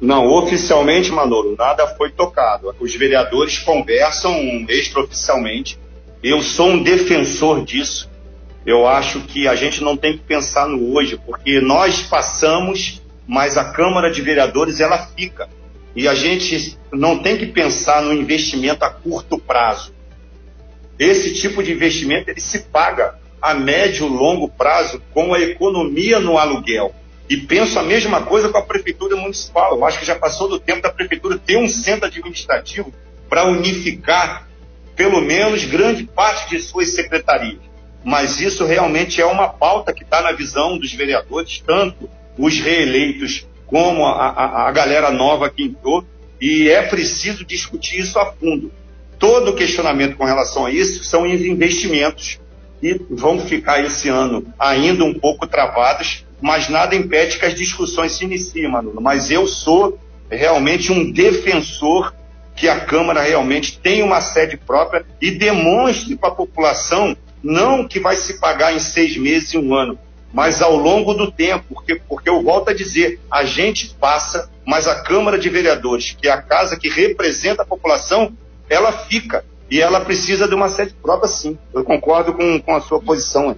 [0.00, 2.74] Não, oficialmente, Manolo, nada foi tocado.
[2.80, 4.34] Os vereadores conversam
[4.68, 5.78] extraoficialmente.
[6.22, 8.10] Eu sou um defensor disso
[8.66, 13.56] eu acho que a gente não tem que pensar no hoje, porque nós passamos, mas
[13.56, 15.48] a Câmara de Vereadores ela fica.
[15.94, 19.94] E a gente não tem que pensar no investimento a curto prazo.
[20.98, 26.18] Esse tipo de investimento ele se paga a médio e longo prazo com a economia
[26.18, 26.92] no aluguel.
[27.30, 29.76] E penso a mesma coisa com a prefeitura municipal.
[29.76, 32.92] Eu acho que já passou do tempo da prefeitura ter um centro administrativo
[33.28, 34.48] para unificar
[34.96, 37.66] pelo menos grande parte de suas secretarias
[38.06, 43.48] mas isso realmente é uma pauta que está na visão dos vereadores, tanto os reeleitos
[43.66, 46.06] como a, a, a galera nova que entrou,
[46.40, 48.70] e é preciso discutir isso a fundo.
[49.18, 52.38] Todo questionamento com relação a isso são os investimentos
[52.80, 58.12] que vão ficar esse ano ainda um pouco travados, mas nada impede que as discussões
[58.12, 59.00] se iniciem, Manolo.
[59.00, 59.98] Mas eu sou
[60.30, 62.14] realmente um defensor
[62.54, 67.16] que a Câmara realmente tenha uma sede própria e demonstre para a população
[67.46, 69.96] não que vai se pagar em seis meses e um ano,
[70.32, 74.88] mas ao longo do tempo, porque, porque eu volto a dizer, a gente passa, mas
[74.88, 78.36] a Câmara de Vereadores, que é a casa que representa a população,
[78.68, 79.44] ela fica.
[79.70, 81.58] E ela precisa de uma sede própria, sim.
[81.72, 83.56] Eu concordo com, com a sua posição aí.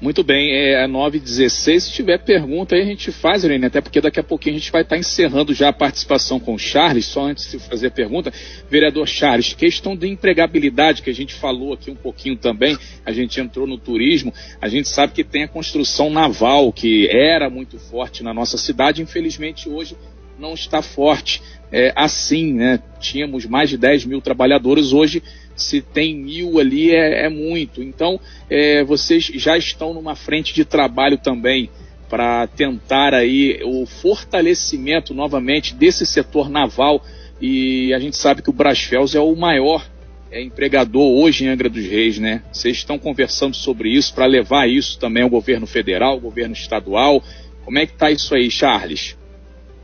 [0.00, 1.80] Muito bem, é 9h16.
[1.80, 4.70] Se tiver pergunta aí, a gente faz, Irene, até porque daqui a pouquinho a gente
[4.70, 7.04] vai estar encerrando já a participação com o Charles.
[7.04, 8.32] Só antes de fazer a pergunta,
[8.70, 13.40] vereador Charles, questão de empregabilidade, que a gente falou aqui um pouquinho também, a gente
[13.40, 18.22] entrou no turismo, a gente sabe que tem a construção naval, que era muito forte
[18.22, 19.96] na nossa cidade, infelizmente hoje
[20.38, 22.80] não está forte é, assim, né?
[23.00, 25.20] Tínhamos mais de 10 mil trabalhadores, hoje
[25.62, 27.82] se tem mil ali é, é muito.
[27.82, 31.70] Então, é, vocês já estão numa frente de trabalho também
[32.08, 37.04] para tentar aí o fortalecimento novamente desse setor naval
[37.40, 39.86] e a gente sabe que o Brasfels é o maior
[40.30, 42.42] é, empregador hoje em Angra dos Reis, né?
[42.52, 47.22] Vocês estão conversando sobre isso para levar isso também ao governo federal, ao governo estadual.
[47.64, 49.16] Como é que está isso aí, Charles?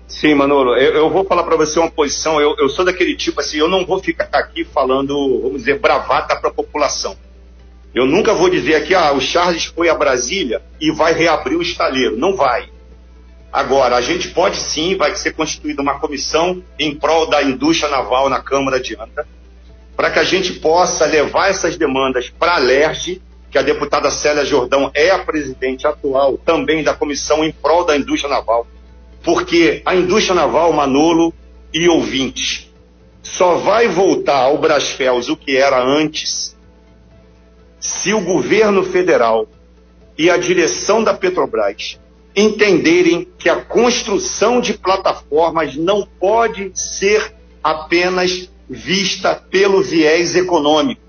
[0.06, 2.40] Sim, Manolo, eu, eu vou falar para você uma posição.
[2.40, 6.36] Eu, eu, sou daquele tipo assim, eu não vou ficar aqui falando, vamos dizer, bravata
[6.36, 7.16] para a população.
[7.94, 11.62] Eu nunca vou dizer aqui, ah, o Charles foi a Brasília e vai reabrir o
[11.62, 12.16] estaleiro.
[12.16, 12.68] Não vai.
[13.52, 18.28] Agora, a gente pode sim, vai ser constituída uma comissão em prol da indústria naval
[18.28, 19.26] na Câmara de Anta,
[19.96, 24.44] para que a gente possa levar essas demandas para a LERJ, que a deputada Célia
[24.44, 28.66] Jordão é a presidente atual também da comissão em prol da indústria naval
[29.24, 31.32] porque a indústria naval, Manolo
[31.72, 32.70] e ouvintes,
[33.22, 36.54] só vai voltar ao Brasfels o que era antes
[37.80, 39.48] se o governo federal
[40.16, 41.98] e a direção da Petrobras
[42.36, 51.02] entenderem que a construção de plataformas não pode ser apenas vista pelo viés econômico,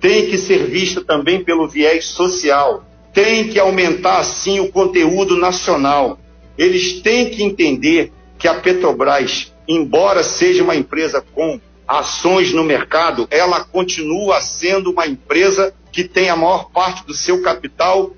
[0.00, 6.18] tem que ser vista também pelo viés social, tem que aumentar assim o conteúdo nacional,
[6.56, 13.26] eles têm que entender que a Petrobras, embora seja uma empresa com ações no mercado,
[13.30, 18.12] ela continua sendo uma empresa que tem a maior parte do seu capital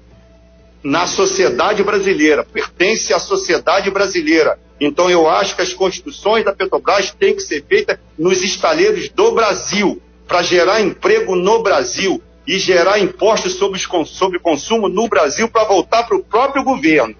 [0.82, 4.58] na sociedade brasileira, pertence à sociedade brasileira.
[4.78, 9.32] Então eu acho que as construções da Petrobras têm que ser feitas nos estaleiros do
[9.32, 15.64] Brasil, para gerar emprego no Brasil e gerar impostos sobre, sobre consumo no Brasil para
[15.64, 17.14] voltar para o próprio governo.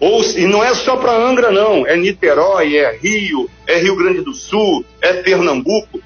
[0.00, 1.86] Ou, e não é só para Angra, não.
[1.86, 6.00] É Niterói, é Rio, é Rio Grande do Sul, é Pernambuco.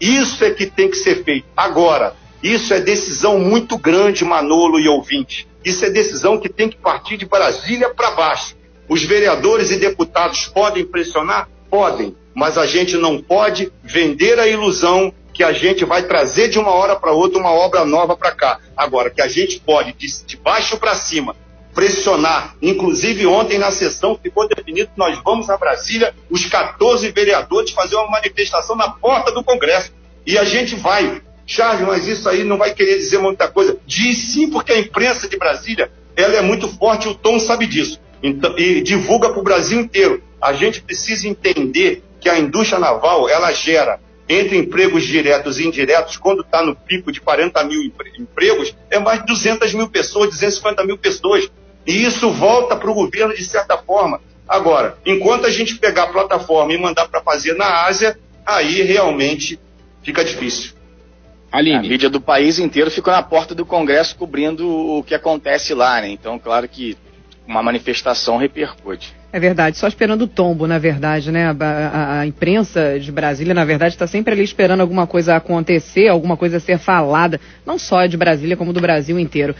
[0.00, 1.46] Isso é que tem que ser feito.
[1.56, 5.48] Agora, isso é decisão muito grande, Manolo e ouvinte.
[5.64, 8.56] Isso é decisão que tem que partir de Brasília para baixo.
[8.88, 11.48] Os vereadores e deputados podem pressionar?
[11.68, 12.16] Podem.
[12.34, 16.70] Mas a gente não pode vender a ilusão que a gente vai trazer de uma
[16.70, 18.58] hora para outra uma obra nova para cá.
[18.76, 21.34] Agora, que a gente pode, de, de baixo para cima,
[21.74, 22.54] pressionar.
[22.60, 27.96] Inclusive, ontem na sessão ficou definido que nós vamos a Brasília, os 14 vereadores, fazer
[27.96, 29.92] uma manifestação na porta do Congresso.
[30.26, 31.22] E a gente vai.
[31.44, 33.76] Charles, mas isso aí não vai querer dizer muita coisa.
[33.86, 38.00] Diz sim, porque a imprensa de Brasília ela é muito forte, o Tom sabe disso.
[38.22, 40.22] Então, e divulga para o Brasil inteiro.
[40.40, 46.16] A gente precisa entender que a indústria naval ela gera entre empregos diretos e indiretos,
[46.16, 47.82] quando está no pico de 40 mil
[48.18, 51.50] empregos, é mais de 200 mil pessoas, 250 mil pessoas.
[51.86, 54.20] E isso volta para o governo de certa forma.
[54.48, 59.58] Agora, enquanto a gente pegar a plataforma e mandar para fazer na Ásia, aí realmente
[60.02, 60.72] fica difícil.
[61.50, 61.76] Aline.
[61.76, 66.00] A mídia do país inteiro ficou na porta do Congresso cobrindo o que acontece lá,
[66.00, 66.08] né?
[66.08, 66.96] Então, claro que
[67.46, 69.14] uma manifestação repercute.
[69.32, 71.46] É verdade, só esperando o tombo, na verdade, né?
[71.46, 76.08] A, a, a imprensa de Brasília, na verdade, está sempre ali esperando alguma coisa acontecer,
[76.08, 79.54] alguma coisa ser falada, não só de Brasília, como do Brasil inteiro.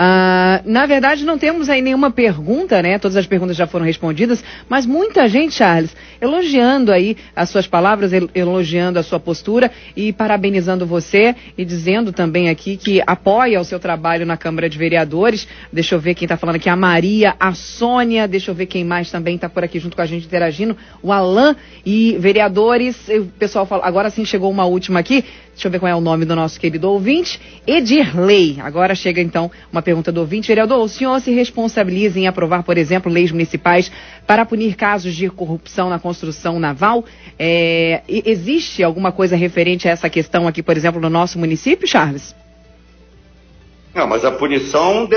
[0.00, 3.00] Ah, na verdade, não temos aí nenhuma pergunta, né?
[3.00, 8.12] Todas as perguntas já foram respondidas, mas muita gente, Charles, elogiando aí as suas palavras,
[8.32, 13.80] elogiando a sua postura e parabenizando você e dizendo também aqui que apoia o seu
[13.80, 15.48] trabalho na Câmara de Vereadores.
[15.72, 18.84] Deixa eu ver quem está falando aqui, a Maria, a Sônia, deixa eu ver quem
[18.84, 22.96] mais também está por aqui junto com a gente interagindo, o Alain e vereadores.
[23.08, 25.24] O pessoal fala, agora sim chegou uma última aqui.
[25.52, 27.40] Deixa eu ver qual é o nome do nosso querido ouvinte.
[27.66, 28.58] Edirley.
[28.60, 30.46] Agora chega então uma pergunta do ouvinte.
[30.46, 33.90] Vereador, o senhor se responsabiliza em aprovar, por exemplo, leis municipais
[34.24, 37.04] para punir casos de corrupção na construção naval?
[37.36, 42.36] É, existe alguma coisa referente a essa questão aqui, por exemplo, no nosso município, Charles?
[43.92, 45.08] Não, mas a punição,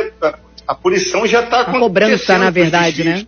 [0.68, 1.84] a punição já está acontecendo.
[1.84, 3.26] A cobrança, na verdade, né?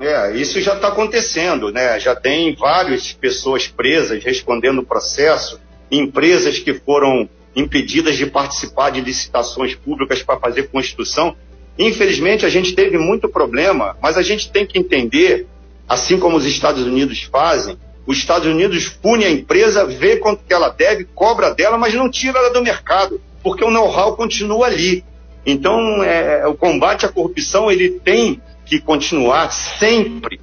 [0.00, 1.98] É, isso já está acontecendo, né?
[1.98, 9.00] Já tem várias pessoas presas respondendo o processo empresas que foram impedidas de participar de
[9.00, 11.34] licitações públicas para fazer construção.
[11.78, 15.46] Infelizmente, a gente teve muito problema, mas a gente tem que entender,
[15.88, 20.52] assim como os Estados Unidos fazem, os Estados Unidos pune a empresa, vê quanto que
[20.52, 25.04] ela deve, cobra dela, mas não tira ela do mercado, porque o know-how continua ali.
[25.44, 30.40] Então, é, o combate à corrupção ele tem que continuar sempre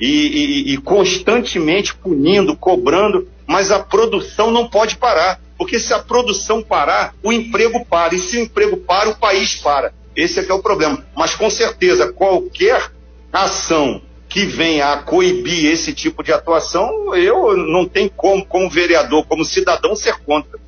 [0.00, 5.40] e, e, e constantemente punindo, cobrando, mas a produção não pode parar.
[5.56, 8.14] Porque se a produção parar, o emprego para.
[8.14, 9.92] E se o emprego para, o país para.
[10.14, 11.04] Esse é que é o problema.
[11.16, 12.92] Mas com certeza, qualquer
[13.32, 19.26] ação que venha a coibir esse tipo de atuação, eu não tenho como, como vereador,
[19.26, 20.58] como cidadão, ser contra.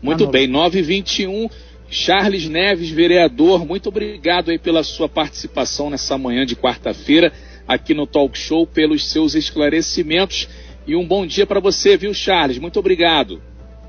[0.00, 1.48] Muito bem, 921.
[1.90, 7.32] Charles Neves, vereador, muito obrigado aí pela sua participação nessa manhã de quarta-feira
[7.66, 10.48] aqui no Talk Show, pelos seus esclarecimentos.
[10.86, 12.58] E um bom dia para você, viu, Charles?
[12.58, 13.40] Muito obrigado.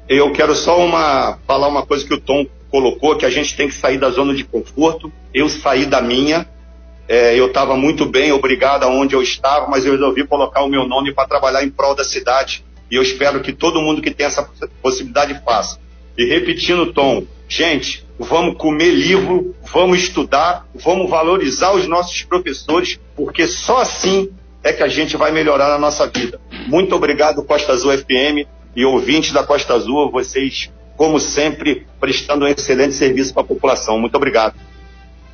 [0.07, 3.67] Eu quero só uma, falar uma coisa que o Tom colocou, que a gente tem
[3.67, 5.11] que sair da zona de conforto.
[5.33, 6.47] Eu saí da minha.
[7.07, 10.87] É, eu estava muito bem, obrigado aonde eu estava, mas eu resolvi colocar o meu
[10.87, 12.63] nome para trabalhar em prol da cidade.
[12.89, 14.47] E eu espero que todo mundo que tem essa
[14.81, 15.79] possibilidade faça.
[16.17, 23.47] E repetindo, Tom, gente, vamos comer livro, vamos estudar, vamos valorizar os nossos professores, porque
[23.47, 24.29] só assim
[24.63, 26.39] é que a gente vai melhorar na nossa vida.
[26.67, 32.47] Muito obrigado, Costa Azul FM e ouvintes da Costa Azul, vocês, como sempre, prestando um
[32.47, 33.99] excelente serviço para a população.
[33.99, 34.53] Muito obrigado.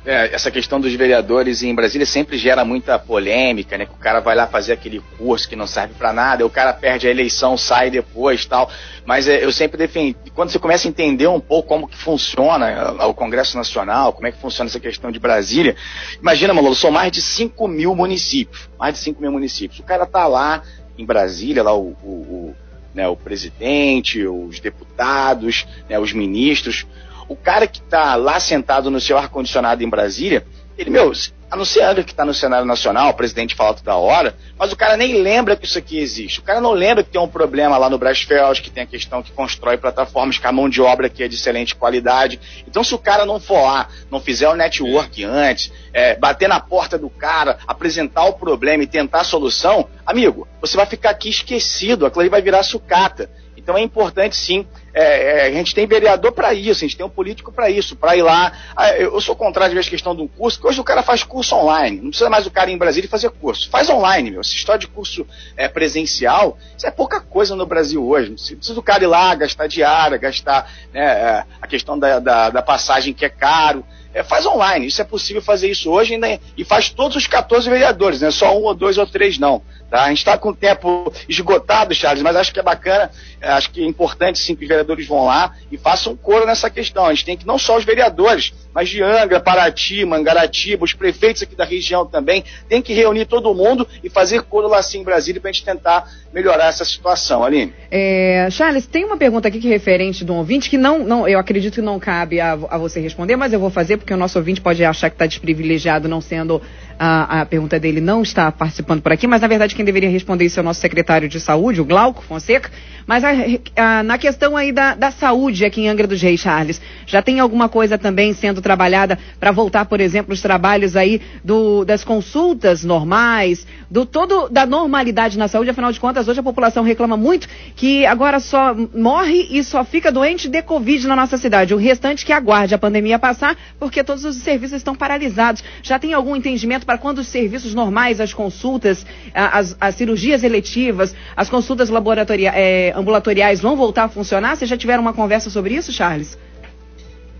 [0.06, 3.86] É, essa questão dos vereadores em Brasília sempre gera muita polêmica, né?
[3.86, 6.72] Que o cara vai lá fazer aquele curso que não serve para nada, o cara
[6.72, 8.70] perde a eleição, sai depois tal.
[9.04, 12.70] Mas é, eu sempre defendi, quando você começa a entender um pouco como que funciona
[12.70, 15.74] é, o Congresso Nacional, como é que funciona essa questão de Brasília,
[16.20, 19.80] imagina, Malolo, são mais de 5 mil municípios, mais de 5 mil municípios.
[19.80, 20.62] O cara tá lá
[20.96, 22.56] em Brasília, lá o, o, o,
[22.94, 26.86] né, o presidente, os deputados, né, os ministros,
[27.28, 30.46] o cara que está lá sentado no seu ar-condicionado em Brasília,
[30.78, 31.10] ele, meu,
[31.50, 34.72] A não ser Angra que está no cenário nacional, o presidente fala toda hora, mas
[34.72, 36.40] o cara nem lembra que isso aqui existe.
[36.40, 39.22] O cara não lembra que tem um problema lá no Brasfels, que tem a questão
[39.22, 42.38] que constrói plataformas com a mão de obra que é de excelente qualidade.
[42.68, 46.60] Então, se o cara não for lá, não fizer o network antes, é, bater na
[46.60, 51.30] porta do cara, apresentar o problema e tentar a solução, amigo, você vai ficar aqui
[51.30, 53.30] esquecido, aquilo aí vai virar sucata.
[53.66, 54.64] Então é importante sim.
[54.94, 57.96] É, é, a gente tem vereador para isso, a gente tem um político para isso,
[57.96, 58.52] para ir lá.
[58.76, 61.56] Ah, eu sou contrário às questão de um curso, que hoje o cara faz curso
[61.56, 61.96] online.
[61.96, 63.68] Não precisa mais o cara ir em Brasília fazer curso.
[63.68, 64.40] Faz online, meu.
[64.40, 68.28] Essa história de curso é, presencial, isso é pouca coisa no Brasil hoje.
[68.28, 72.50] Não precisa o cara ir lá, gastar diária, gastar né, é, a questão da, da,
[72.50, 73.84] da passagem que é caro.
[74.16, 74.86] É, faz online.
[74.86, 78.30] Isso é possível fazer isso hoje ainda, e faz todos os 14 vereadores, não é
[78.30, 79.60] só um ou dois ou três, não.
[79.90, 80.04] Tá?
[80.04, 83.10] A gente está com o tempo esgotado, Charles, mas acho que é bacana,
[83.40, 86.70] é, acho que é importante sim que os vereadores vão lá e façam coro nessa
[86.70, 87.04] questão.
[87.04, 91.42] A gente tem que não só os vereadores, mas de Angra, Paraty, Mangaratiba, os prefeitos
[91.42, 95.04] aqui da região também, tem que reunir todo mundo e fazer coro lá sim em
[95.04, 97.44] Brasília para a gente tentar melhorar essa situação.
[97.44, 97.72] Aline.
[97.90, 101.38] É, Charles, tem uma pergunta aqui que é referente um ouvinte que não, não eu
[101.38, 104.38] acredito que não cabe a, a você responder, mas eu vou fazer porque o nosso
[104.38, 106.62] ouvinte pode achar que está desprivilegiado não sendo
[106.98, 110.44] a, a pergunta dele não está participando por aqui, mas na verdade quem deveria responder
[110.44, 112.70] isso é o nosso secretário de saúde, o Glauco Fonseca.
[113.06, 113.30] Mas a,
[113.76, 117.38] a, na questão aí da, da saúde aqui em Angra dos Reis, Charles, já tem
[117.38, 122.82] alguma coisa também sendo trabalhada para voltar, por exemplo, os trabalhos aí do, das consultas
[122.82, 125.70] normais, do todo da normalidade na saúde?
[125.70, 130.10] Afinal de contas, hoje a população reclama muito que agora só morre e só fica
[130.10, 131.74] doente de Covid na nossa cidade.
[131.74, 135.62] O restante que aguarde a pandemia passar, porque todos os serviços estão paralisados.
[135.82, 141.14] Já tem algum entendimento para quando os serviços normais, as consultas, as, as cirurgias eletivas,
[141.36, 144.56] as consultas laboratoriais, é, ambulatoriais vão voltar a funcionar?
[144.56, 146.38] Vocês já tiveram uma conversa sobre isso, Charles?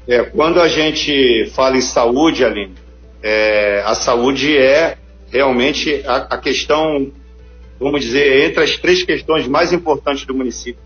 [0.09, 2.74] É, quando a gente fala em saúde, Aline,
[3.22, 4.99] é, a saúde é
[5.30, 7.11] realmente a, a, questão,
[7.78, 10.80] vamos dizer, entre as três questões mais importantes do município.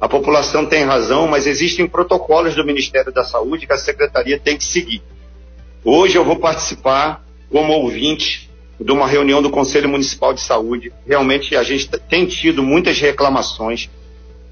[0.00, 4.56] A população tem razão, mas existem protocolos do Ministério da Saúde que a Secretaria tem
[4.56, 5.02] que seguir.
[5.84, 8.48] Hoje eu vou participar como ouvinte
[8.80, 10.92] de uma reunião do Conselho Municipal de Saúde.
[11.06, 13.90] Realmente a gente tem tido muitas reclamações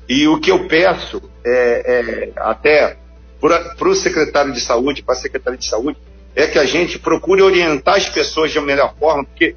[0.08, 2.96] e o que eu peço é, é até
[3.40, 5.98] para o secretário de saúde, para a secretaria de saúde,
[6.34, 9.56] é que a gente procure orientar as pessoas de uma melhor forma, porque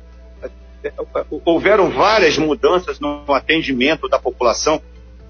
[0.84, 0.92] é,
[1.46, 4.82] houveram várias mudanças no atendimento da população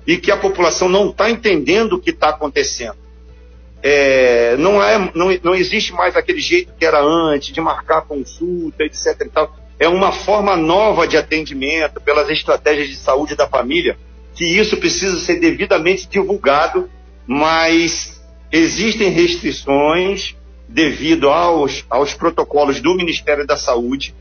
[0.05, 2.97] e que a população não está entendendo o que está acontecendo.
[3.82, 8.84] É, não, é, não, não existe mais aquele jeito que era antes, de marcar consulta,
[8.84, 9.21] etc.
[9.21, 9.55] E tal.
[9.80, 13.97] É uma forma nova de atendimento pelas estratégias de saúde da família
[14.39, 16.89] que isso precisa ser devidamente divulgado,
[17.27, 20.34] mas existem restrições
[20.65, 24.15] devido aos, aos protocolos do Ministério da Saúde.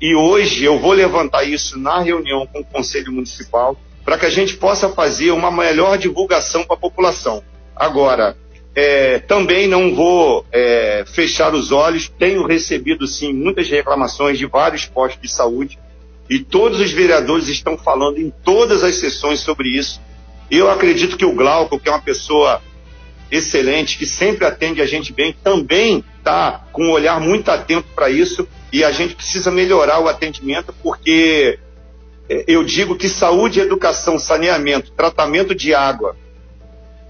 [0.00, 4.30] E hoje eu vou levantar isso na reunião com o Conselho Municipal para que a
[4.30, 7.40] gente possa fazer uma melhor divulgação para a população.
[7.76, 8.36] Agora,
[8.74, 14.86] é, também não vou é, fechar os olhos, tenho recebido sim muitas reclamações de vários
[14.86, 15.78] postos de saúde
[16.28, 20.00] e todos os vereadores estão falando em todas as sessões sobre isso.
[20.50, 22.62] Eu acredito que o Glauco, que é uma pessoa
[23.30, 28.08] excelente, que sempre atende a gente bem, também está com um olhar muito atento para
[28.08, 31.58] isso e a gente precisa melhorar o atendimento porque
[32.28, 36.16] é, eu digo que saúde, educação, saneamento, tratamento de água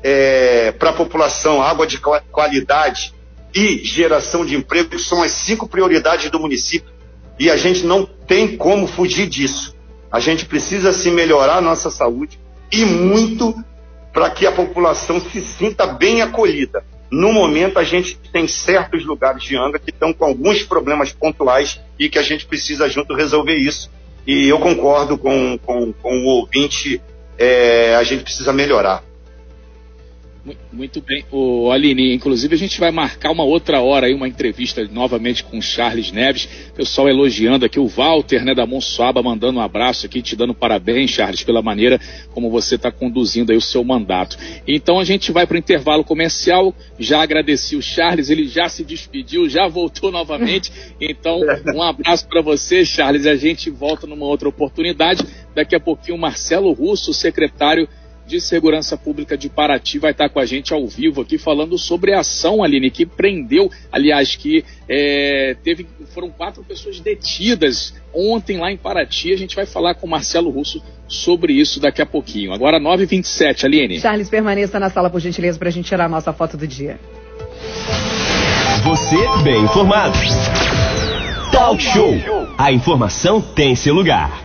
[0.02, 3.14] é, para a população, água de qualidade
[3.54, 6.90] e geração de emprego são as cinco prioridades do município
[7.38, 9.74] e a gente não tem como fugir disso.
[10.10, 12.38] A gente precisa se melhorar a nossa saúde
[12.70, 13.54] e muito
[14.12, 16.84] para que a população se sinta bem acolhida.
[17.10, 21.80] No momento, a gente tem certos lugares de Angra que estão com alguns problemas pontuais
[21.98, 23.90] e que a gente precisa junto resolver isso.
[24.26, 27.02] E eu concordo com, com, com o ouvinte,
[27.38, 29.02] é, a gente precisa melhorar.
[30.72, 34.84] Muito bem, o Aline, inclusive a gente vai marcar uma outra hora aí, uma entrevista
[34.90, 39.62] novamente com o Charles Neves, pessoal elogiando aqui o Walter, né, da Monsuaba, mandando um
[39.62, 42.00] abraço aqui, te dando parabéns, Charles, pela maneira
[42.32, 44.36] como você está conduzindo aí o seu mandato.
[44.66, 48.82] Então a gente vai para o intervalo comercial, já agradeci o Charles, ele já se
[48.82, 51.38] despediu, já voltou novamente, então
[51.72, 55.24] um abraço para você, Charles, a gente volta numa outra oportunidade,
[55.54, 57.88] daqui a pouquinho Marcelo Russo, secretário
[58.26, 62.14] de Segurança Pública de Paraty vai estar com a gente ao vivo aqui falando sobre
[62.14, 68.70] a ação, Aline, que prendeu, aliás, que é, teve, foram quatro pessoas detidas ontem lá
[68.70, 69.32] em Paraty.
[69.32, 72.52] A gente vai falar com o Marcelo Russo sobre isso daqui a pouquinho.
[72.52, 74.00] Agora 9h27, Aline.
[74.00, 76.98] Charles, permaneça na sala, por gentileza, para a gente tirar a nossa foto do dia.
[78.84, 80.18] Você bem informado.
[81.52, 82.14] Talk Show.
[82.56, 84.40] A informação tem seu lugar.